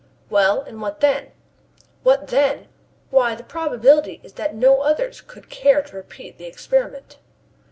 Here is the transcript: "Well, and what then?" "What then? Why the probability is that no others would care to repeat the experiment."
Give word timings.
"Well, 0.31 0.61
and 0.61 0.81
what 0.81 0.99
then?" 0.99 1.27
"What 2.01 2.29
then? 2.29 2.69
Why 3.11 3.35
the 3.35 3.43
probability 3.43 4.19
is 4.23 4.33
that 4.33 4.55
no 4.55 4.79
others 4.81 5.21
would 5.35 5.47
care 5.51 5.83
to 5.83 5.95
repeat 5.95 6.39
the 6.39 6.45
experiment." 6.45 7.19